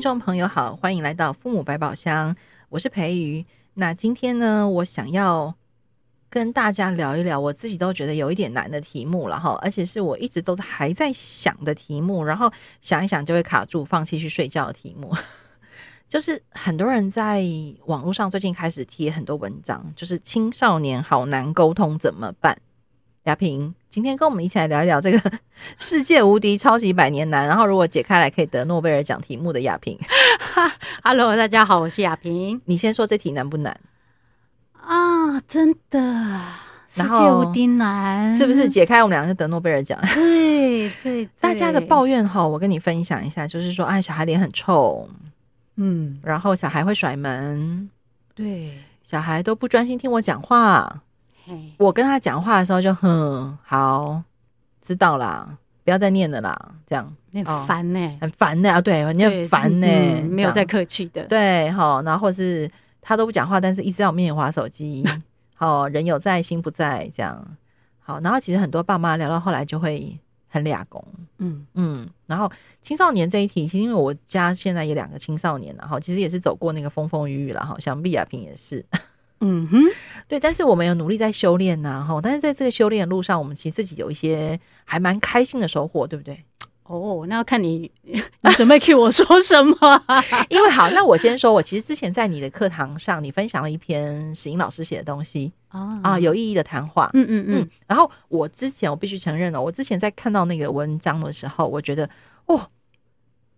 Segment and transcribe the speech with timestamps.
[0.00, 2.34] 听众朋友好，欢迎来到父母百宝箱，
[2.70, 3.44] 我是培瑜。
[3.74, 5.54] 那今天呢，我想要
[6.30, 12.50] 跟大家聊一聊我自己都觉得有一点难的题目了哈，而且是我一直都还在想的题目，然后
[12.80, 15.14] 想一想就会卡住，放弃去睡觉的题目。
[16.08, 17.44] 就是很多人在
[17.84, 22.58] 网络上最近开始贴很多文章，就是青少年好难沟通怎么办？
[23.30, 25.32] 亚萍，今天跟我们一起来聊一聊这个
[25.78, 29.96] 世界无敌超级百年难，然后如果解开来可以得诺贝尔奖题目的亚萍。
[30.52, 30.70] 哈，
[31.04, 32.60] Hello，大家好，我是亚萍。
[32.64, 33.78] 你先说这题难不难
[34.82, 35.40] 啊？
[35.46, 36.40] 真的，
[36.88, 38.68] 世界无敌难，是不是？
[38.68, 39.96] 解开我们两个就得诺贝尔奖？
[40.12, 45.08] 对对，对，大家的抱怨哈，我跟你分享一下，就是说，哎，小孩脸很臭，
[45.76, 47.88] 嗯，然后小孩会甩门，
[48.34, 51.02] 对，小孩都不专心听我讲话。
[51.78, 54.22] 我跟他讲话的时候就哼，好，
[54.80, 57.14] 知道啦，不要再念了啦，这样。
[57.32, 62.68] 很烦呢、欸哦，很烦呢啊，对，你很烦呢、欸嗯，没有再客气的，对，好，然后或是
[63.00, 65.04] 他都不讲话，但是一直在我面前滑手机，
[65.54, 67.56] 好，人有在心不在，这样，
[68.00, 71.04] 好，然后其实很多爸妈聊到后来就会很俩公，
[71.38, 71.64] 嗯。
[71.74, 72.50] 嗯，然后
[72.82, 78.84] 青少年这一题，其实因为我家现在有两个青少年，然后其实也是走过那个风风雨雨了，哈，想必亚萍也是。
[79.40, 79.82] 嗯哼，
[80.28, 86.44] 对，但是我们有努力在修炼呐，哈，但是在这个修炼的路上，我们其实自己有一些还蛮开心的收获，对不对？
[86.84, 90.04] 哦，那要看你 你准备 cue 我说什么？
[90.48, 102.10] 因为好，那我先说，我其实之前在你的课堂上，你分享了一篇史英老师写的东西啊，啊，有意义的谈话，嗯嗯嗯，然后我之前我必须承认哦，我之前在看到那个文章的时候，我觉得
[102.46, 102.68] 哦，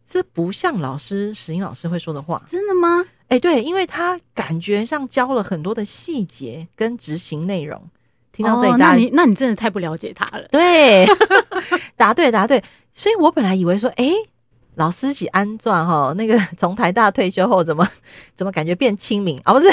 [0.06, 3.02] 这不像老师史英老师会说的话，真的吗？
[3.32, 7.82] 哎，对，因为他感觉上教了很多的细节跟执行内容。
[8.30, 10.46] 听到这里，那你那你真的太不了解他了。
[10.50, 11.06] 对，
[11.96, 12.62] 答对答对。
[12.92, 14.10] 所以我本来以为说，哎，
[14.74, 17.88] 老师喜安传哈，那个 从台大退休后，怎么
[18.36, 19.54] 怎么感觉变清明啊？
[19.54, 19.70] 不是，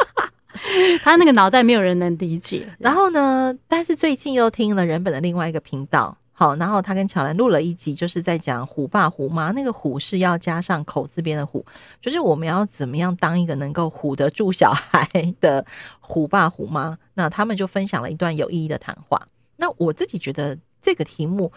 [1.02, 2.68] 他那个脑袋没有人能理解。
[2.78, 6.18] 然后呢，但是最近又听了人本的另外一个频道。
[6.36, 9.52] 好，然后他跟乔兰录了一集，就是在讲虎爸虎妈。
[9.52, 11.64] 那个虎是要加上口字边的虎，
[12.00, 15.08] 就是我们要怎么样当一个能够唬得住小孩
[15.40, 15.64] 的
[16.00, 16.98] 虎爸虎妈。
[17.14, 19.28] 那他们就分享了一段有意义的谈话。
[19.58, 21.52] 那我自己觉得这个题目，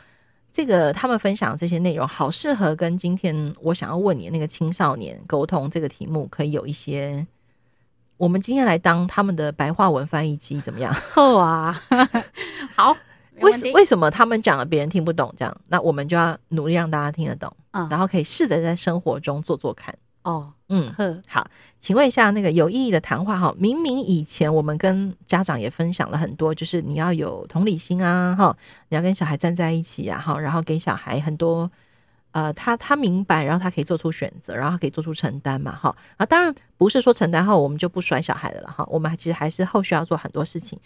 [0.53, 7.25] 这个他们分享的这些内容，好适合跟今天我想要问你那个青少年沟通这个题目，可以有一些。
[8.17, 10.93] 我们今天来当他们的白话文翻译机，怎么样？
[11.13, 11.81] 好啊，
[12.77, 12.95] 好。
[13.41, 15.33] 为什为什么他们讲了别人听不懂？
[15.37, 19.93] 这样，那我们就要努力让大家听得懂，嗯，然后可以试着在生活中做做看。
[20.23, 20.93] 哦，嗯，
[21.25, 21.47] 好，
[21.79, 28.53] 请问一下，那个有意义的谈话哈，明明以前我们跟家长也分享了很多，就是你要有同理心啊，哈，
[28.89, 31.71] 你要跟小孩站在一起啊，哈，然后给小孩很多，
[32.31, 40.77] 呃，他他明白，然后他可以做出选择，然后他可以做出承担嘛，哈，啊，当然不是说承担后我们就不甩小孩的了，哈，我们其实还是后续要做很多事情。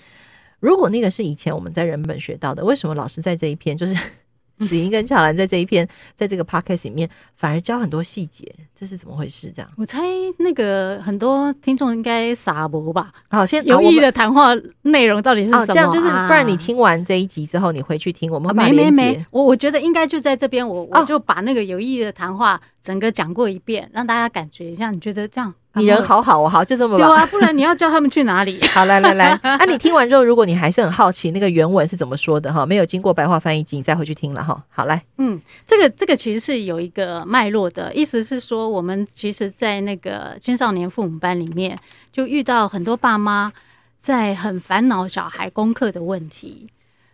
[0.62, 3.94] 如果那个是以前我们在人本学到的，为什么老师在这一篇 就是
[4.62, 8.46] 史英跟乔兰在这一篇，在这个 podcast 里面反而教很多细节？
[8.76, 9.52] 这是怎么回事？
[9.52, 10.04] 这样，我猜
[10.38, 13.12] 那个很多听众应该傻博吧？
[13.28, 14.50] 好，先有意义的谈话
[14.84, 15.66] 内容到底是什么？
[15.66, 24.92] 这样就是，不然你听完这一集之后，你回去听我们没没没，我我觉得应该就在这边，我我就把那个有意义的谈话整个讲过一遍，让大家感觉一下。
[24.92, 25.54] 你觉得这样？
[25.76, 27.06] 你人好好哦，好，就这么吧。
[27.08, 28.60] 对啊，不然你要叫他们去哪里？
[28.74, 34.62] 好，来来来，那、 啊、你听完之后，如果你还是很好奇那个原文是怎么说的哈，没有经过白话翻译机，你再回去听了哈。
[34.70, 41.78] 好，来，嗯，这个这个其实是有一个脉络的，意思是说，我们其实，在那个青少年父母班里面，
[42.12, 43.54] 就遇到很多爸妈
[44.02, 46.68] 在很烦恼小孩功课的问题。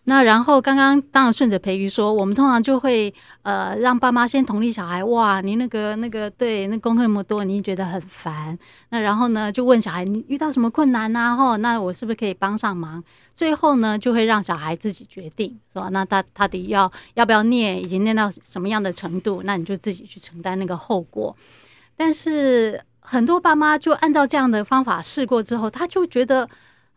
[0.10, 8.58] 那然后刚刚当然顺着培瑜说，我们通常就会呃让爸妈先同理小孩，哇，你那个那个对，那功课那么多，你觉得很烦。
[8.88, 11.36] 那然后呢，就问小孩你遇到什么困难呐？
[11.36, 13.04] 吼，那我是不是可以帮上忙？
[13.36, 15.90] 最后呢，就会让小孩自己决定，是吧？
[15.92, 21.36] 那他他得要要不要念，已经念到什么样的程度，那你就自己去承担那个后果。
[21.98, 26.48] 但是很多爸妈就按照这样的方法试过之后，他就觉得。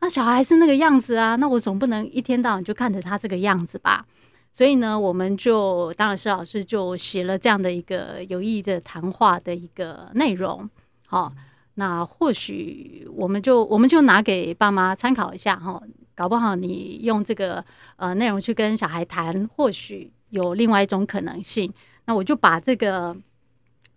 [0.01, 4.07] 那小孩是那个样子啊，那我总不能一天到晚就看着他这个样子吧？
[4.53, 10.69] 所以呢，我们就当然是老师就写了这样的一个有意义的谈话的一个内容。
[11.07, 11.33] 好，
[11.75, 15.81] 那或许我们就我们就拿给爸妈参考一下哈，
[16.15, 17.65] 搞不好你用这个
[17.97, 21.73] 呃内容去跟小孩谈，或许有另外一种可能性。
[22.07, 23.17] 那我就把这个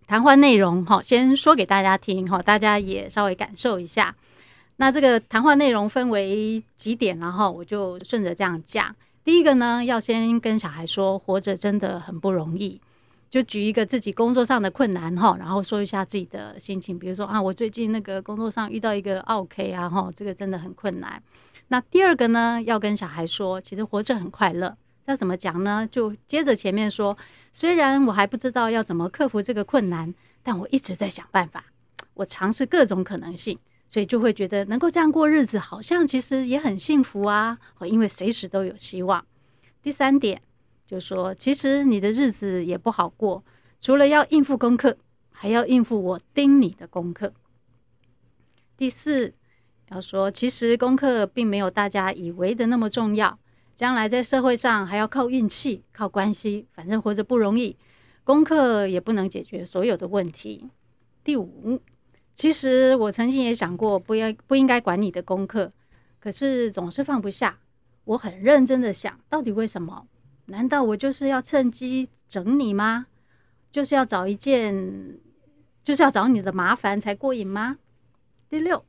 [0.05, 4.13] 谈话内容哈先说给大家听哈，大家也稍微感受一下。
[4.77, 8.95] 那这个谈话内容分为几点，然后我就顺着这样讲。
[9.23, 12.81] 第一个呢，要先跟小孩说，活着真的很不容易。
[13.29, 21.19] 就举一个自己工作上的困难哈，然后说一下自己的心情，比如说啊，我最近那个工作上遇到一个 OK 啊哈，这个真的很困难。
[21.69, 24.77] 那第二个呢，要跟小孩说，其实活着很快乐。
[25.05, 25.87] 要怎么讲呢？
[25.89, 27.17] 就接着前面说，
[27.51, 31.65] 虽然我还不知道要怎么克服这个困难，但我一直在想办法，
[32.13, 33.57] 我尝试各种可能性，
[33.93, 37.55] 所以就会觉得能够这样过日子，好像其实也很幸福啊。
[37.87, 39.23] 因为随时都有希望。
[39.83, 40.41] 第三点，
[40.83, 43.43] 就说其实你的日子也不好过，
[43.79, 44.97] 除了要应付功课，
[45.29, 47.31] 还要应付我盯你的功课。
[48.75, 49.31] 第四，
[49.91, 53.37] 要说其实功课并没有大家以为的那么重要。
[53.75, 57.77] 将来在社会上还要靠运气、靠关系，反正活着不容易，
[58.23, 60.67] 功课也不能解决所有的问题。
[61.23, 61.79] 第五，
[62.33, 65.69] 其实我曾经也想过，不要不应该管你的功课，
[66.19, 67.59] 可是总是放不下。
[68.05, 70.07] 我很认真的想，到底为什么？
[70.47, 73.07] 难道我就是要趁机整你吗？
[73.71, 75.19] 就是要找一件，
[75.83, 77.77] 就是要找你的麻烦才过瘾吗？
[78.49, 78.83] 第六，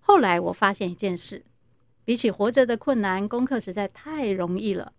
[0.00, 1.44] 后来我发现一件事。
[2.04, 4.92] 比起活着的困难，功课实在太容易了，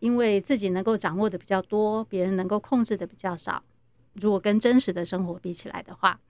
[0.00, 3.62] 因为自己能够掌握的比较多，别人能够控制的比较少。
[4.14, 6.20] 如果跟真实的生活比起来的话，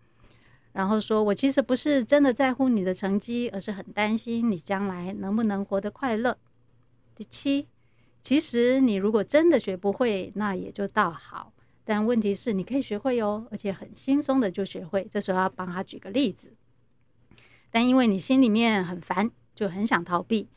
[0.75, 6.37] 然后说我其实不是真的在乎你的成绩，而是很担心你将来能不能活得快乐。
[7.17, 7.67] 第七，
[8.21, 15.09] 其实你如果真的学不会，那也就倒好，但问题是你可以学会哦，而且很轻松的就学会。
[15.11, 16.53] 这时候要帮他举个例子，
[17.71, 19.31] 但因为你心里面很烦。
[19.55, 20.49] 就很想逃避，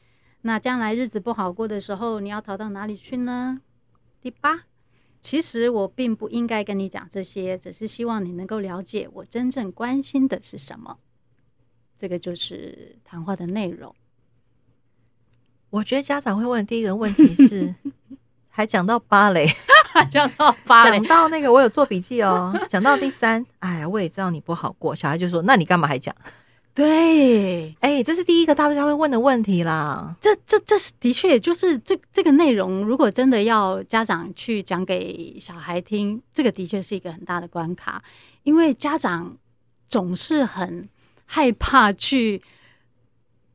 [0.42, 3.62] 那将来日子不好过的时候，你要逃到哪里去呢？
[4.20, 4.64] 第八，
[5.20, 10.98] 其实我并不应该跟你讲这些，只是希望你能够了解我真正关心的是什么。
[11.98, 13.94] 这个就是谈话的内容。
[15.70, 17.74] 我觉得家长会问第一个问题是，
[18.48, 19.48] 还讲到芭蕾，
[20.12, 26.16] 讲到芭蕾，讲到那个我有做笔记哦，讲到第三，哎呀，我也知道你不好过，小孩就说，那你干嘛还讲？
[26.78, 30.16] 对，哎、欸，这是第一个大家会问的问题啦。
[30.22, 38.04] 这、这、这是的确，就是这这个内容，如果真的要家长去讲给小孩听，这个的确是一个很大的关卡，
[38.44, 39.36] 因为家长
[39.88, 40.88] 总是很
[41.26, 42.44] 害怕去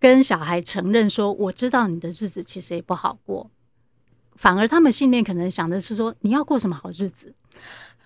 [0.01, 3.49] 跟小孩承认说，我知道你的日子其实也不好过，
[4.35, 7.33] 反而他们心里面可能想的是说，你要过什么好日子？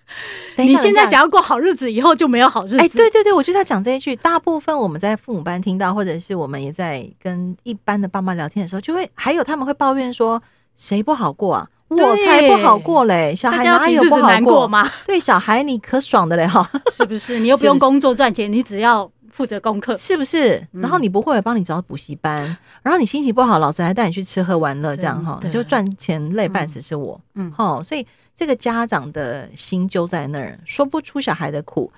[0.57, 2.79] 等一下，你现在想要过好日子，以后就没有好日子。
[2.79, 4.15] 哎、欸，对对对，我就是要讲这一句。
[4.17, 10.43] 大部分我们在父母班听到，或者是我们也在跟一般的爸妈聊天的时候，就会还有他们会抱怨说，
[10.75, 11.69] 谁不好过啊？
[11.89, 13.35] 我才不好过嘞！
[13.35, 14.91] 小孩哪有不好过，过吗？
[15.07, 17.39] 对，小孩你可爽的嘞哈，是不是？
[17.39, 19.11] 你又不用工作赚钱，你只要。
[19.29, 20.67] 负责功课是不是？
[20.73, 22.57] 然后你不会，帮你找补习班。
[22.83, 27.21] 然后你心情不好，老师还带你去吃喝玩乐，这样哈，你就赚钱累半死是我。
[27.35, 31.91] 嗯，好，所以这个家长的心揪在那儿，说不出小孩的苦，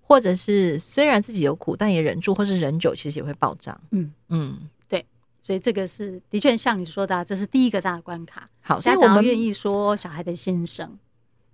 [0.00, 3.78] 或者是虽然自己有苦，但也忍住，或是忍久，其实也会爆炸。
[3.90, 4.58] 嗯嗯，
[4.88, 5.04] 对，
[5.42, 8.48] 所以这个是的确像你说的，这是第一个大的关卡。
[8.62, 10.98] 好，家长愿意说小孩的心声。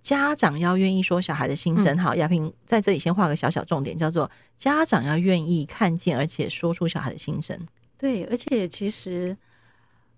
[0.01, 7.59] 家长要愿意说小孩的心声，好，亚萍在这里先画个小小重点，叫做家长要愿意看见，而且说出小孩的心声。
[7.99, 9.37] 对，而且其实，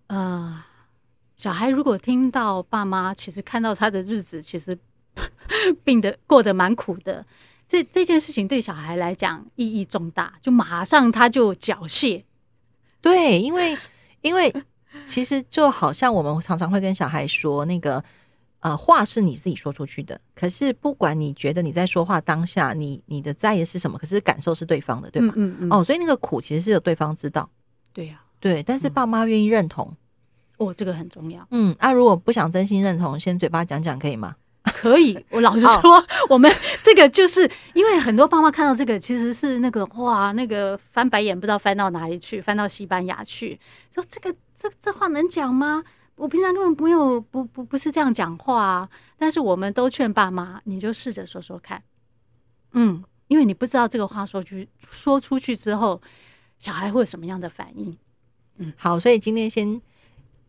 [0.08, 0.64] 呃，
[1.36, 4.78] 小孩如果听到爸妈其实看到他的日子，其实
[5.84, 7.26] 病得过得蛮苦的，
[7.68, 12.24] 这这件事情对小孩来讲意义重大，就马上他就缴械。
[13.02, 13.78] 对，因为
[14.22, 14.54] 因为
[15.06, 18.04] 其实就好像我们常常会跟小孩说那个。
[18.64, 25.34] 呃，话是你自己说出去的，可是不管你觉得你在说话当下，你你的在意是什么，可是感受是对方的，对吧？
[25.36, 25.74] 嗯嗯，嗯。
[25.74, 27.50] 哦，所以那个苦其实是有对方知道。
[27.92, 29.98] 对呀、啊，对，但是爸妈愿意认同、嗯，
[30.70, 31.46] 哦，这个很重要。
[31.52, 34.36] 嗯，那、啊、如果不想真心认同，先嘴巴讲讲可以吗？
[34.64, 35.18] 可以。
[35.30, 36.52] 我老实说，哦、我们
[36.84, 43.60] 这个就是因为很多爸妈看到这个，其实是那个哇，那个翻白眼，不知道翻到哪里去，翻到西班牙去，
[43.94, 45.84] 说这个这这话能讲吗？
[46.16, 51.82] 我平常根本不用不不不是这样讲话啊，但是我们都劝爸妈，你就试着说说看，
[52.74, 56.00] 嗯，因为你不知道这个话说去说出去之后，
[56.60, 57.98] 小孩会有什么样的反应。
[58.60, 59.82] 嗯，好，所以今天先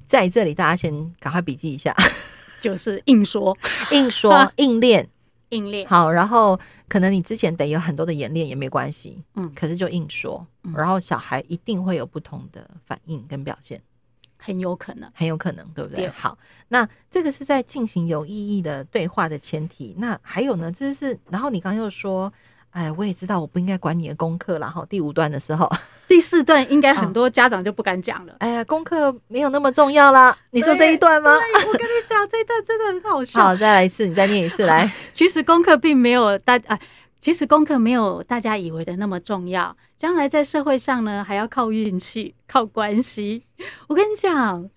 [0.06, 1.94] 在这里，大家先赶快笔记一下，
[2.60, 3.56] 就是硬说
[3.92, 5.08] 硬说 硬练
[5.50, 5.86] 硬练。
[5.88, 6.58] 好，然后
[6.88, 13.80] 可能你之前得有很多的演练也没关系，嗯，可是就硬说，然后小孩一定会有不同的反应跟表现。
[14.36, 16.04] 很有可能，很有可能，对不对？
[16.04, 16.08] 对。
[16.10, 16.36] 好，
[16.68, 19.94] 那这个是在进行有意义的对话的前提。
[19.96, 22.30] 那还有呢，就是，然后你刚刚又说，
[22.74, 25.70] 哎，我也知道我不应该管你的功课，然后第五段的时候，
[26.08, 28.32] 第四段应该很多家长就不敢讲了。
[28.32, 30.36] 哦、哎呀，功课没有那么重要啦。
[30.50, 31.30] 你说这一段吗？
[31.32, 33.40] 我跟你讲，这一段真的很好笑。
[33.40, 34.92] 好，再来一次，你再念一次来。
[35.14, 36.76] 其实功课并没有大啊，
[37.20, 39.76] 其实功课没有大家以为的那么重要。
[39.96, 43.44] 将来在社会上呢，还要靠运气、靠关系。
[43.86, 44.68] 我跟你讲。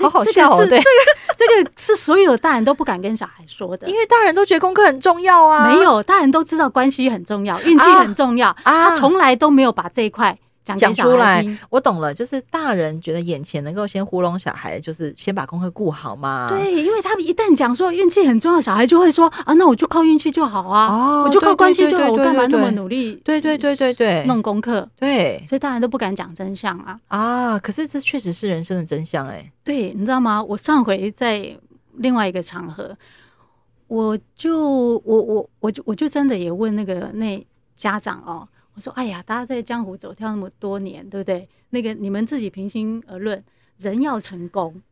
[0.00, 0.58] 好好笑哦！
[0.66, 0.84] 对，这个
[1.36, 5.68] 这个是所有大人都不敢跟小孩说的，因为大人都觉得功课很重要啊。
[5.68, 10.36] 没有，大人都知道关系很重要，运气很重要啊，他从来都没有把这一块。
[10.64, 16.48] 讲出来，我懂了，就是大人觉得眼前能够先糊弄小孩，就是先把功课顾好嘛。
[16.48, 23.20] 对，因为他们一旦讲说运气很重要，小孩就会说啊，那我就靠运气就好啊，哦、我就靠关系就好，我干嘛那么努力？
[23.22, 26.98] 对对对对对，弄功课，对，所以大人都不敢讲真相啊。
[27.08, 29.52] 啊，可是这确实是人生的真相哎、欸。
[29.62, 30.42] 对，你知道吗？
[30.42, 31.54] 我上回在
[31.96, 32.96] 另外一个场合，
[33.86, 38.48] 我就我我我就我就真的也问那个那家长哦。
[38.74, 41.48] 我说：“哎呀，大家在江湖走跳那么多年，对不对？
[41.70, 43.42] 那个你们自己平心而论，
[43.78, 44.82] 人要成功，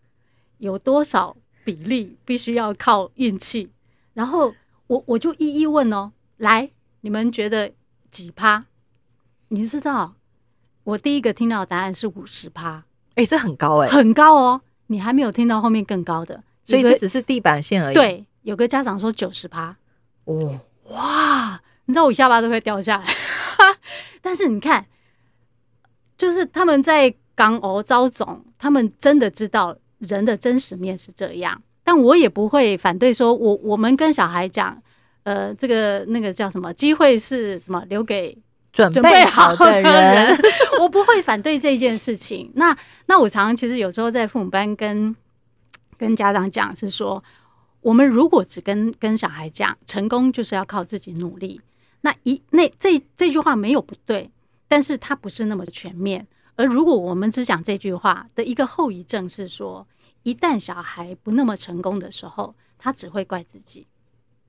[0.58, 3.70] 有多少比例必须要靠运气？
[4.14, 4.54] 然后
[4.86, 6.70] 我我就一一问哦，来，
[7.00, 7.72] 你们觉得
[8.08, 8.66] 几趴？
[9.48, 10.14] 你知道，
[10.84, 12.84] 我第一个听到的答案是五十趴，
[13.16, 14.60] 哎，这很高哎，很高哦。
[14.86, 17.94] 你还没有听到后面更高的，所以这只是地板线而已。
[17.94, 19.76] 对，有个家长说九十趴，
[20.24, 20.60] 哦，
[20.90, 23.06] 哇，你知道我下巴都会掉下来。”
[24.23, 24.85] 但是你看，
[26.16, 31.61] 就是他们在港澳招总，他们真的知道人的真实面是这样。
[31.85, 34.81] 但我也不会反对说，我我们跟小孩讲，
[35.25, 38.38] 呃，这个那个叫什么机会是什么留给
[38.73, 40.37] 准备好的人，
[40.81, 42.50] 我不会反对这件事情。
[42.54, 42.76] 那
[43.07, 45.14] 那我常常其实有时候在父母班跟
[45.99, 47.23] 跟家长讲是说，
[47.81, 51.61] 我们如果只跟跟小孩讲，成功就是要靠自己努力。
[52.02, 54.30] 那一那这这句话没有不对，
[54.68, 56.26] 但是它不是那么全面。
[56.54, 59.87] 而如果我们只讲这句话的一个后遗症是说，
[60.23, 63.87] 一旦小孩不那么成功的时候，他只会怪自己。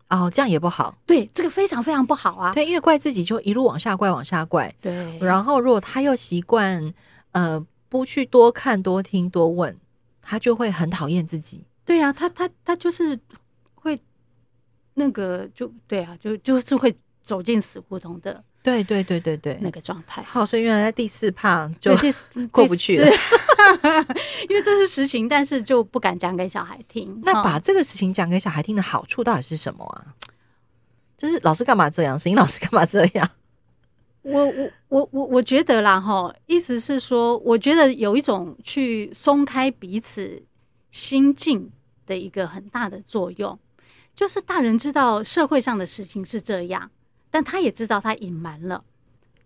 [0.10, 0.98] 哦，这样也不好。
[1.06, 2.52] 对，这个非常非常不好啊。
[2.54, 4.74] 对，因为怪自己就一路往下怪，往下怪。
[4.82, 5.18] 对。
[5.20, 6.94] 然后，如果他又习惯
[7.32, 9.76] 呃不去多看、多听、多问，
[10.22, 11.64] 他就会很讨厌自己。
[11.86, 13.18] 对啊，他他他就是
[13.76, 14.00] 会
[14.96, 16.94] 那个就对啊，就就是会。
[17.24, 20.22] 走进死胡同的，对对对对对，那个状态。
[20.24, 21.96] 好，所以原来在第四趴就
[22.52, 23.10] 过不去了，
[24.50, 27.22] 因为这是实情，但是就不敢讲给小孩听。
[27.24, 30.14] 那把这个事情讲给小孩听的好处到底是什么啊？
[31.18, 32.20] 就是老师干嘛这样？
[32.20, 33.30] 是英老师干嘛这样？
[34.24, 40.42] 我我我我我觉得啦，哈，意思是说，我觉得有一种去松开彼此
[40.92, 41.70] 心境
[42.06, 43.60] 的一个很大的作用，
[44.16, 46.90] 就是大人知道社会上的事情是这样。
[47.34, 48.84] 但他也知道他隐瞒了，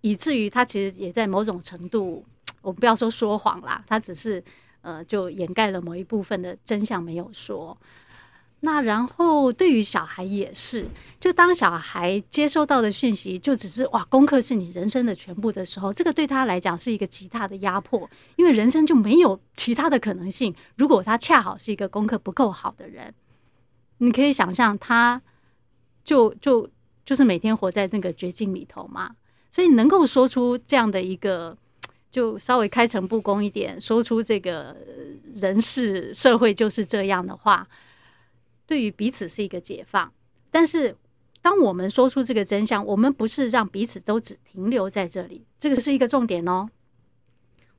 [0.02, 2.26] 以至于他其实也在某种程度，
[2.62, 4.44] 我们不要说说谎啦，他只是
[4.82, 7.78] 呃，就掩盖了某一部分的真相没有说。
[8.60, 10.86] 那然后对于小孩也是，
[11.18, 20.54] 就当小孩接收到的讯息就只是哇，功课是你人生的全部的时候，这个对他来讲是一个极大的压迫，因为人生就没有其他的可能性。
[20.76, 23.14] 如果他恰好是一个功课不够好的人，
[24.00, 25.22] 你可以想象，他
[26.04, 26.70] 就就。
[27.08, 29.16] 就是每天活在那个绝境里头嘛，
[29.50, 31.58] 所以能够说出这样的一个，
[32.12, 34.76] 就稍微开诚布公一点，说出这个
[35.34, 37.66] 人事社会就是这样的话，
[38.66, 40.12] 对于彼此是一个解放。
[40.52, 40.98] 但是，
[41.42, 46.70] 当我们说出这个真相，我们不是让彼此都只停留在这里，这个是一个重点哦。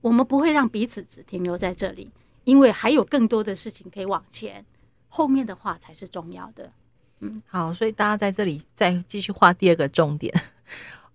[0.00, 2.11] 我们不会让彼此只停留在这里，
[2.44, 4.64] 因为还有更多的事情可以往前，
[5.08, 6.73] 后面的话才是重要的。
[7.20, 10.32] 嗯，好，所以大家在这里再继续画第二个重点，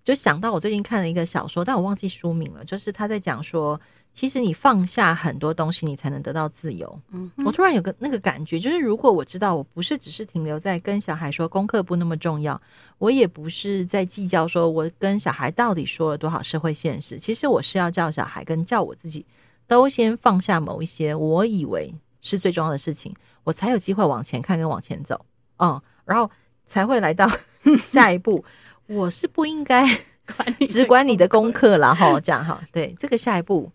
[0.03, 2.65] 就想到我最近看了一个小说，但我忘记书名了。
[2.65, 3.79] 就是他在讲说，
[4.11, 6.99] 其实你放下很多东西，你才能得到自由。
[7.11, 12.61] 嗯，我突然有个那个感觉，就是如果我知道我不是只是停留在跟小孩说功课不那么重要，
[12.97, 19.25] 我也不是在计较说我跟小孩到底说了多少社会现实，其实我是要叫小孩跟叫我自己
[19.67, 25.25] 都先放下某一些我以为是最重要的事情，我才有机会往前看跟往前走。
[25.59, 25.81] 嗯。
[26.05, 26.29] 然后
[26.65, 27.29] 才会来到
[27.83, 28.43] 下一步，
[28.87, 29.85] 我是不应该
[30.67, 33.71] 只管你的功课了哈，这样哈，对，这个下一步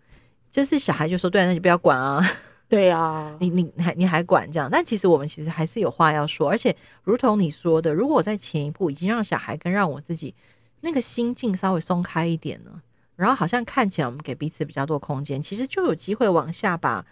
[0.51, 2.23] 就是小孩就说，对啊，那你不要管啊，
[2.69, 10.35] 对啊，你你还你还管这样，但其实我们其实还是有话要说，而且如同你说的，如果我在前一步已经让小孩跟让我自己
[10.81, 12.81] 那个心境稍微松开一点呢，
[13.17, 17.05] 然后好像看起来我们给彼此比较多空间，其实就有机会往下把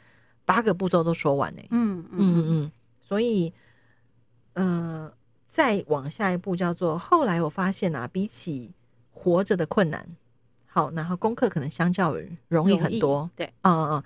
[0.44, 1.60] 八个步骤都说完呢。
[1.70, 2.72] 嗯嗯嗯嗯，
[3.06, 3.52] 所以。
[4.56, 5.12] 呃，
[5.48, 8.72] 再往下一步叫做后来我发现啊，比起
[9.12, 10.06] 活着的困难，
[10.66, 13.30] 好，然后功课可能相较于容易很多。
[13.36, 14.04] 对，嗯嗯嗯，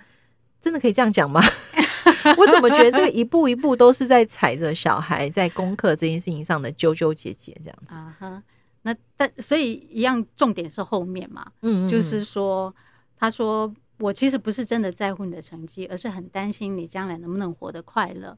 [0.61, 1.41] 真的可以这样讲吗？
[2.37, 8.43] 我怎么觉得这个一步一步都是在踩着小孩在功课这件事情上的纠纠结结这样子啊哈？
[8.83, 12.75] 那但所以一样，重点是后面嘛，嗯，嗯，嗯，就是说，
[13.17, 18.37] 他说我其实不是真的在乎你的成绩，而是很担心你将来能不能活得快乐。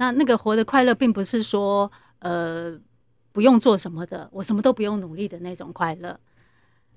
[0.00, 2.74] 那那个活得快乐，并不是说呃
[3.32, 6.18] 不用做什么的，我什么都不用努力的那种快乐。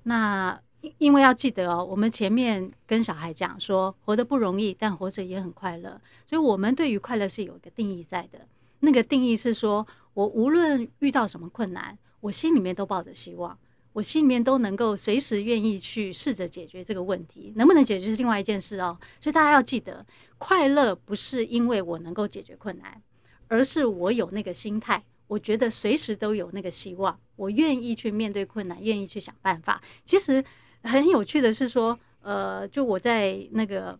[0.04, 0.58] 那
[0.96, 6.00] 因为要记得哦，我们前面跟小孩讲说，活得不容易，但活着也很快乐。
[6.24, 8.40] 所以，我们对于快乐是有一个定义在的。
[8.80, 13.58] 那个定义是说，我无论遇到什么困难，我心里面都抱着希望，
[13.94, 17.54] 我心里面都能够随时愿意去试着解决这个问题。
[17.56, 18.98] 能不能解决是另外一件事哦。
[19.18, 20.04] 所以，大家要记得，
[20.36, 23.00] 快乐不是因为我能够解决困难，
[23.48, 25.02] 而是我有那个心态。
[25.28, 29.82] 我觉得随时都有那个希望，我愿意去面对困难，愿意去想办法。
[30.04, 30.44] 其实。
[30.86, 33.98] 很有趣的是说，呃，就我在那个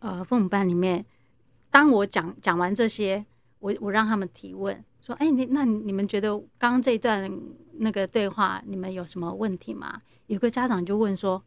[0.00, 1.02] 呃父母班里面，
[1.70, 3.24] 当我讲讲完这些，
[3.60, 7.22] 我我让他们提问，说，哎，你那你们觉得刚刚这一段
[7.78, 10.02] 那个对话，你们有什么问题吗？
[10.26, 11.42] 有个家长就问说，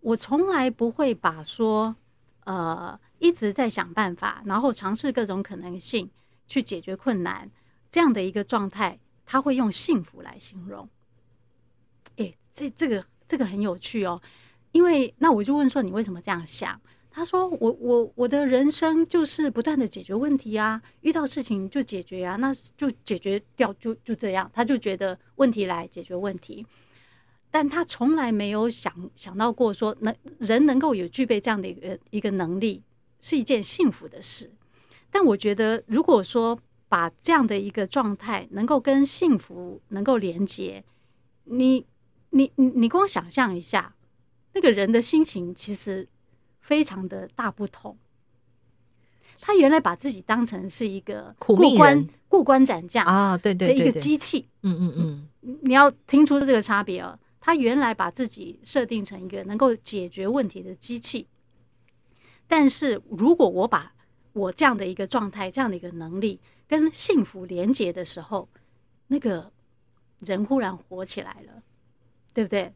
[0.00, 1.94] 我从来不会把说，
[2.44, 6.10] 呃，一直在想办法，然后尝试各种可能性
[6.46, 7.50] 去解决困难
[7.90, 10.88] 这样的一个状态，他会用幸福来形容。
[12.16, 13.04] 哎，这这个。
[13.24, 14.20] 这个很有趣哦，
[14.72, 16.78] 因为那我就问说，你为什么这样想？
[17.12, 26.66] 他说我我我的人生就是不断的解决问题啊，遇到事情就解决啊，那就解决掉就就这样，他就觉得问题来解决问题，
[27.50, 32.82] 但他从来没有想想到过说，能人能够有具备这样的一个一个能力
[33.20, 34.50] 是一件幸福的事。
[35.10, 40.82] 但我觉得，如果说把这样的一个状态能够跟幸福能够连接，
[41.44, 41.86] 你。
[42.34, 43.94] 你你你光想象一下，
[44.54, 46.08] 那个人的心情其实
[46.62, 47.94] 非常的大不同。
[49.38, 54.48] 他原来把自己当成是一个过关过关斩将啊，对对的一个机器。
[54.62, 57.18] 嗯嗯嗯，你要听出这个差别哦。
[57.38, 61.26] 他原来把自己设定成一个能够解决问题的机器，
[62.46, 63.92] 但是如果我把
[64.32, 68.48] 我这样的一个状态、这样的一个能力跟幸福连接的时候，
[69.08, 69.52] 那个
[70.20, 71.62] 人忽然活起来了。
[72.34, 72.72] 对不对？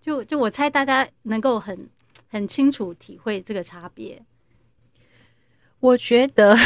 [0.00, 1.90] 就就我猜，大家能够很
[2.28, 4.22] 很清楚体会这个差别。
[5.80, 6.56] 我觉得，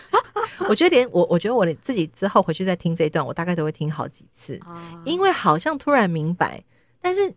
[0.68, 6.62] 我觉得连我，我觉得我自己之后回去再听这一段，我大概都会听好几次，啊、因为好像突然明白，
[7.00, 7.32] 但是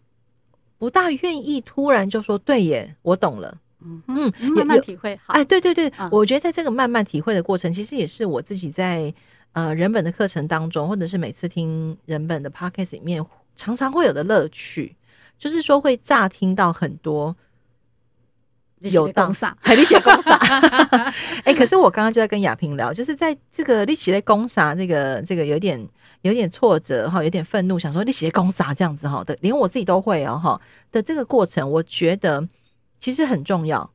[0.78, 3.58] 不大愿意突然就说对耶，我懂了。
[3.84, 5.20] 嗯嗯，慢慢体会。
[5.26, 9.14] 好，哎，对对对，嗯、我觉得在这个慢慢体会的过程，其实也是我自己在
[9.54, 13.26] 呃人本的课程当中，或者是每次听人本的 podcast 里面。
[13.54, 14.96] 常常会有的乐趣，
[15.38, 17.36] 就是说会乍听到很多
[18.90, 20.36] 有当上，还力写公啥？
[21.46, 25.88] 哎，可是我刚刚就在跟亚萍聊，就是在这个立起的公啥，这个这个有点
[26.22, 30.60] 有点挫折哈，有点愤怒，想说力气的公啥这样子哈的，连我自己都会哦哈
[30.92, 32.48] 的这个过程，我觉得
[33.00, 33.90] 其实很重要，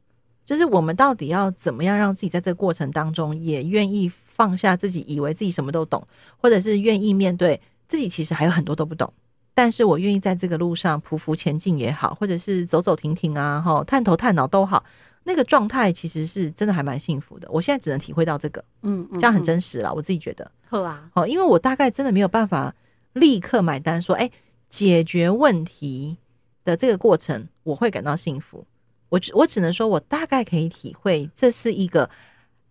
[0.44, 9.12] 就是我们到底要怎么样让自己在这个过程当中也愿意放下自己以为自己什么都懂，或者是愿意面对自己其实还有很多都不懂。
[9.56, 14.84] 但是我愿意在这个路上匍匐前进也好，或者是走走停停啊，哈，探头探脑都好，
[15.24, 17.48] 那个状态其实是真的还蛮幸福的。
[17.50, 20.50] 我现在只能体会到这个，嗯，这样很真实了，我自己觉得。
[20.68, 22.74] 好啊，哦，因为我大概真的没有办法
[23.14, 24.30] 立刻买单，说，哎，
[24.68, 26.18] 解决问题
[26.62, 28.62] 的这个过程我会感到幸福。
[29.08, 32.10] 我只我只能说，我大概可以体会这是一个，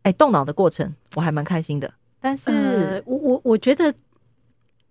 [0.03, 1.91] 哎，动脑的过程，我还蛮开心的。
[2.21, 3.91] 但是，呃、我我我觉得。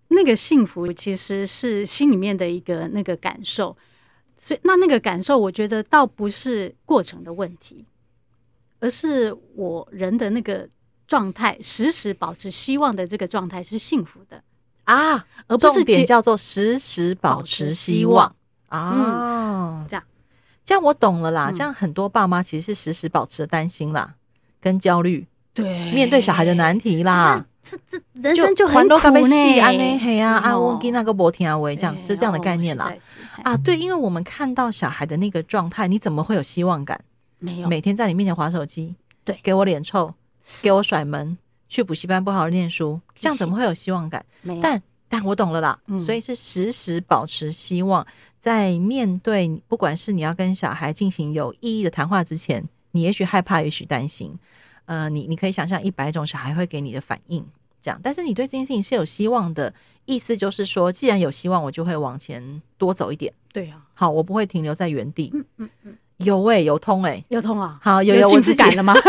[0.09, 3.77] 那个幸福其实是心里面的一个那个感受，
[4.39, 7.85] 所以那那个感受，我觉得倒不是过程的问题，
[8.81, 10.69] 而是我人的那个
[11.07, 14.43] 状态，时时保持希望的这个状态是幸福的
[14.85, 18.35] 啊，而不是点叫做时时保持希望
[18.69, 19.81] 啊。
[19.81, 20.05] 嗯，这样，
[20.65, 21.51] 这样我懂了啦。
[21.53, 24.15] 这样很多爸妈其实是时时保持担心啦，
[24.61, 27.47] 跟焦虑，对，面对小孩的难题啦。
[27.65, 32.93] 这这人生就很苦呢，嘿呀，啊，我给那个博听啊，喂，这样就这样的概念啦。
[33.43, 37.01] 啊，对，因为我们看到小孩的那个状态，你怎么会有希望感？
[37.39, 40.13] 没有，每天在你面前划手机，对，给我脸臭，
[40.63, 41.37] 给我甩门，
[41.69, 44.25] 去补习班不好好念书，这样怎么会有希望感？
[44.61, 48.07] 但但我懂了啦，所以是时时保持希望，
[48.39, 54.39] 在面对不管是你要跟小孩进行有意义的谈话之前，你也许害怕，也许担心。
[54.87, 57.45] 呃，你你可以想象一百种小孩会给你的反应，
[57.81, 58.01] 这样。
[58.03, 59.73] 但是你对这件事情是有希望的，
[60.05, 63.33] 意思就是说，既然有希望，我就会往前多走一点。
[63.53, 65.31] 对啊，好，我不会停留在原地。
[65.33, 67.79] 嗯嗯嗯，有诶、欸，有通诶、欸，有通啊。
[67.83, 68.95] 好，有有幸福感了吗？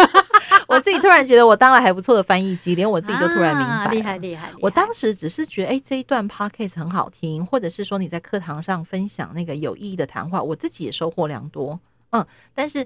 [0.68, 4.52] 我自己突然觉得我当了还不错的翻译机，连我自己都突然明白，啊、厉害厉害！
[4.60, 11.80] 我当时只是觉得，哎、欸，这一段 podcast 很好听，或者是说你在课堂上分享那个有意义的谈话，我自己也收获良多。
[12.10, 12.86] 嗯，但是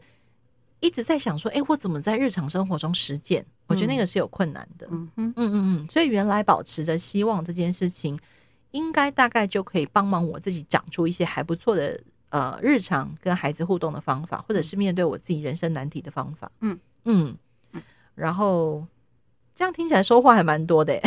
[0.80, 3.46] 一直在想说，哎、欸，我怎么在日常生活中实践？
[3.68, 4.88] 我觉得那个是有困难的。
[4.92, 8.18] 嗯嗯嗯嗯，所以原来保持着希望这件事情，
[8.72, 16.52] 应该大概就可以帮忙我自己长出一些还不错的呃日常跟孩子互动的方法，或者是面对我自己人生难题的方法。
[16.62, 17.38] 嗯嗯。
[18.16, 18.86] 然后
[19.56, 21.00] 这样听起来收获还蛮多的，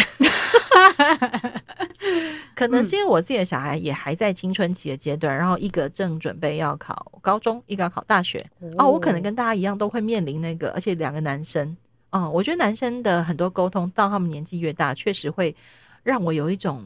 [2.54, 8.44] 可能是因为我自己的小孩也还在青春期的阶段，然后一个正准备要考高中，一个要考大学。
[8.78, 11.76] 哦，我可能跟大家一样都会面临那个，而且两个男生。
[12.10, 15.54] 哦，我觉得男生的很多沟通到他们年纪越大，确实会
[16.02, 16.84] 让我有一种。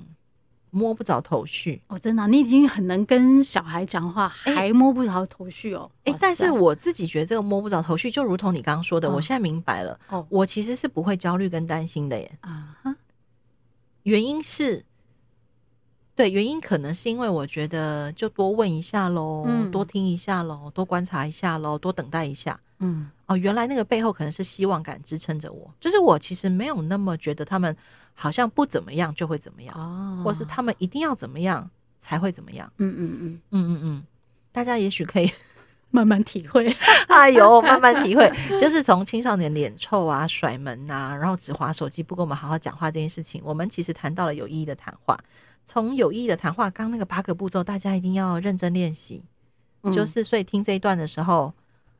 [0.72, 5.90] 摸不着头绪哦，真的、啊，你已经很能跟小孩讲话，还摸不着头绪哦。
[6.04, 9.98] 哎、欸，但是我自己觉得这个摸不着头绪，就如同你刚刚说的，哦、我现在明白了。
[10.10, 12.30] 哦，我其实是不会焦虑跟担心的耶。
[12.40, 12.94] 啊哈，
[14.06, 14.84] 原因是，
[16.14, 22.58] 对，原因可能是因为我觉得就多问一下喽，嗯、多听一下喽，多观察一下喽，多等待一下。
[22.78, 27.76] 嗯，哦，原来那个背后可能是希望感支撑着我，就是我其实没有那么觉得他们。
[28.18, 32.66] 好像不怎么样就会怎么样，哦，或是他们一定要怎么样才会怎么样。
[32.78, 34.04] 嗯嗯嗯嗯嗯嗯，
[34.50, 35.30] 大家也许可以
[35.96, 36.68] 慢慢体会。
[37.08, 38.30] 哎呦，慢慢体会，
[38.60, 45.18] 就是从青少年脸臭啊、甩门啊，然后只划手机，不跟我们好好讲话这件事情，我们其实谈到了有意义的谈话。
[45.64, 49.22] 从有意义的谈话，刚那个八个步骤，大家一定要认真练习。
[49.82, 51.52] 嗯、就是所以听这一段的时候。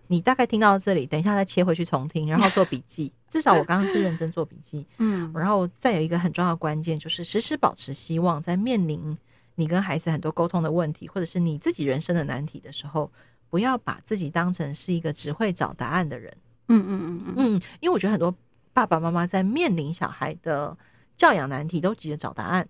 [0.09, 3.13] 你大概听到这里，等一下再切回去重听，然后做笔记。
[3.29, 9.19] 至少我刚刚是认真做笔记，嗯，然后再有一个很重要的关键，就是时时保持希望，在面临
[9.57, 13.11] 你跟孩子很多沟通的问题，或者是你自己人生的难题的时候，
[13.49, 16.35] 不要把自己当成是一个只会找答案的人。
[16.69, 18.35] 嗯嗯嗯嗯嗯，因为我觉得很多
[18.73, 20.77] 爸爸妈妈在面临小孩的
[21.17, 22.69] 教养难题，都急着找答案。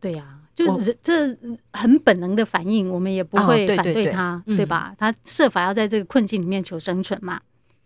[0.00, 1.36] 对呀、啊，就是这
[1.72, 4.94] 很本能的反应，我们也不会反对他，哦、对，对，对，对吧？
[4.98, 7.40] 他设法要在这个困境里面求生存嘛。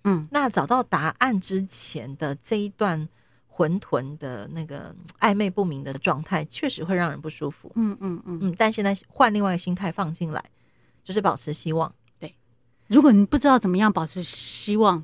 [0.05, 3.09] 嗯，那找到答案之前的这一段
[3.47, 7.71] 混沌的那个暧昧不明的状态，确实会让人不舒服。
[7.77, 10.45] 嗯嗯嗯嗯，但现在换另外一个心态放进来，
[11.05, 11.95] 就是保持希望。
[12.93, 15.03] 对，如果你不知道怎么样保持希望。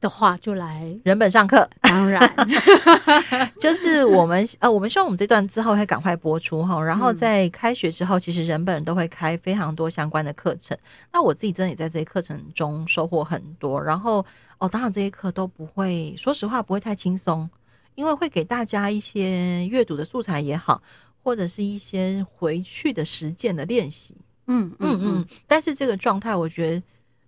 [0.00, 2.20] 的话就来人本上课，当然
[3.58, 10.76] 就是我们呃，我们希望我们这段之后会赶快播出哈，然后在开学之后，其实人本都会开非常多相关的课程。
[11.10, 13.82] 那我自己真的也在这些课程中收获很多。
[13.82, 14.22] 然后
[14.58, 17.48] 哦，当然这些课都不会，说实话不会太轻松，
[17.94, 20.82] 因为会给大家一些阅读的素材也好，
[21.22, 24.14] 或者是一些回去的实践的练习。
[24.46, 26.82] 嗯嗯嗯，但是这个状态，我觉得。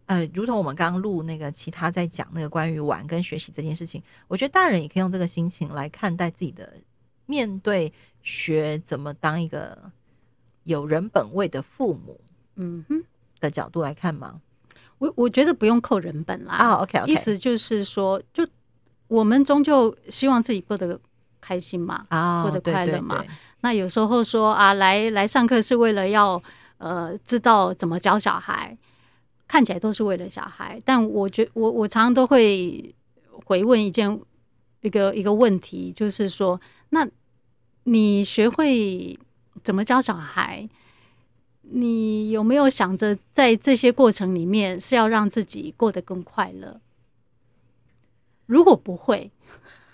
[0.09, 6.75] 呃，如同我们刚刚录那个其他在讲那个关于玩跟学习这件事情，我觉得大人也可以用这个心情来看待自己的
[7.27, 9.77] 面对学怎么当一个
[10.63, 12.21] 有人本位的父母，
[12.55, 13.03] 嗯哼
[13.41, 14.41] 的角度来看吗？
[14.99, 16.55] 我我觉得不用扣人本啦。
[16.55, 18.47] 啊，OK 意思就是说，就
[19.09, 20.97] 我们终究希望自己过得
[21.41, 23.25] 开心嘛，啊，过得快乐嘛。
[23.63, 26.41] 那有时候说啊，来来上课是为了要
[26.79, 28.77] 呃知道怎么教小孩。
[29.49, 32.93] 看起来都是为了小孩，但我觉我我常常都会
[33.45, 34.21] 回问一件
[34.81, 37.09] 一个一个问题，就是说，那
[37.85, 39.17] 你学会
[39.63, 40.69] 怎么教小孩？
[41.63, 46.81] 你有没有想着在这些过程里面是要让自己过得更快乐？
[48.47, 49.31] 如果不会，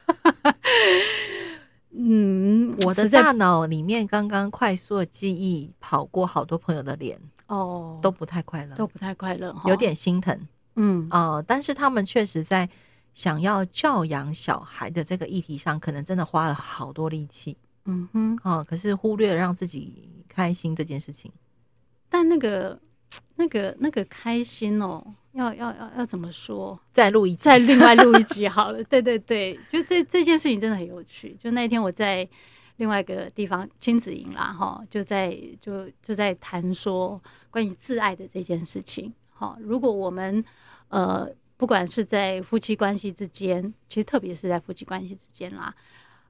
[1.94, 7.20] 嗯，我的大脑里面刚刚快速的记忆跑过好多朋友的脸。
[7.48, 10.48] 哦，都不太快乐，都不太快乐，有点心疼。
[10.76, 12.66] 嗯，哦、呃，但是他们确实在
[13.14, 17.58] 想要教养小孩的这个议题上，可能真的花了好多力气。
[17.84, 21.30] 嗯哼，哦、呃，可是忽略了让自己开心这件事情。
[22.08, 22.80] 但那个、
[23.36, 26.78] 那个、那个开心哦，要要要要怎么说？
[26.92, 28.82] 再录一集，再另外录一集好了。
[28.84, 31.36] 对对对，就这这件事情真的很有趣。
[31.38, 32.28] 就那一天我在。
[32.78, 39.12] 另外一个地方亲子营啦，哈，就在就就在谈说关于自爱的这件事情。
[39.28, 40.42] 好，如果我们
[40.88, 45.72] 呃，不管是在夫妻关系之间，其实特别是在夫妻关系之间啦，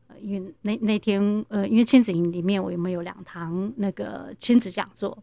[0.08, 5.16] 呃，因为那那天呃，因为亲子营里面我们有两堂那个亲子讲座，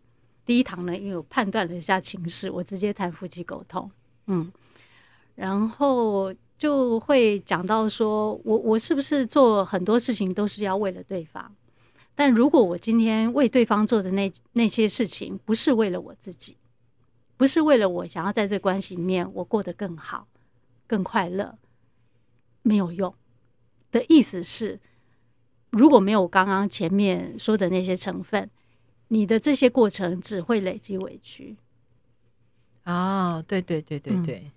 [0.50, 3.88] 第一堂呢，因为我判断了一下情势，我直接谈夫妻沟通，
[4.26, 4.52] 嗯，
[5.36, 11.56] 然后就会讲到说，我我是不是做很多事情都是要为了对方？
[12.16, 16.58] 但如果我今天为对方做的那那些事情，不是为了我自己，
[17.38, 20.28] 不是为了我想要在这关系里面我过得更好、
[20.88, 21.60] 更快乐，
[22.64, 23.14] 没有用。
[23.92, 24.80] 的意思是，
[25.70, 28.50] 如果没有刚刚前面说的那些成分，
[29.10, 31.58] 你的这些过程只会累积委屈。
[32.86, 34.52] 哦，对对对对对，嗯、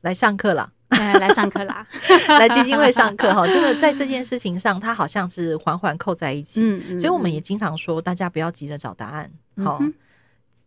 [0.00, 0.72] 来上课了。
[0.90, 1.84] 来来上课啦，
[2.38, 6.60] 来基金会上课哈，真的在这件事情上，它好像是环环扣在一起。
[6.62, 9.30] 嗯嗯，所以我们也经常说，大家不要急着找答案。
[9.64, 9.82] 好，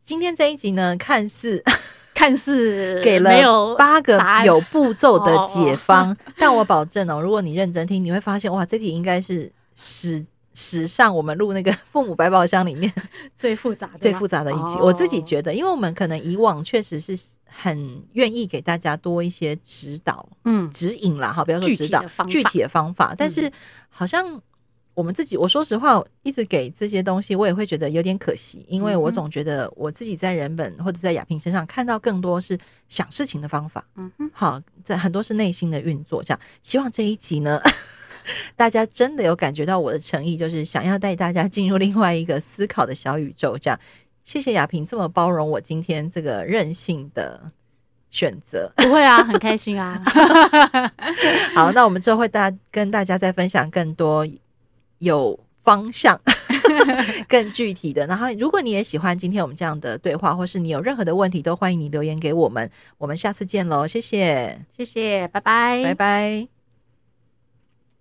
[0.04, 1.64] 今天这一集呢，看似
[2.14, 12.92] 看似给了八个有步骤的解方，但我保证哦，如果你认真听，你会发现哇，这题应该是史史上我们录那个 父母百宝箱里面
[13.36, 14.78] 最复杂、最复杂的一期。
[14.80, 17.18] 我自己觉得，因为我们可能以往确实是。
[17.52, 23.16] 很愿意给大家多一些指导，嗯，指引啦，哈，不要说指导，具体的方法。
[23.18, 23.52] 但是
[23.90, 24.40] 好像
[24.94, 32.56] 我们自己，我说实话，一直给这些东西，我也会觉得有点可惜，因为我总觉得我自己在人本或者在亚萍身上看到更多是
[32.88, 36.22] 想事情的方法，嗯哼，好，在很多是内心的运作。
[36.22, 37.60] 这样，希望这一集呢，
[38.56, 43.80] 大家真的有感觉到我的诚意，就是想要带大家进入另外一个思考的小宇宙，这样。
[44.24, 47.42] 谢谢亚萍这么包容我今天这个任性的
[48.12, 50.00] 选择，不会啊，很开心啊。
[51.56, 54.28] 好，那我们之后会大跟大家再分享更多
[55.00, 56.20] 有方向
[57.28, 58.06] 更具体的。
[58.06, 62.70] 然后，如果你也喜欢今天我们这样的对话，或是你有任何的问题，都欢迎你留言给我们。
[63.00, 66.59] 我们下次见喽，谢谢，谢谢，拜拜，拜拜。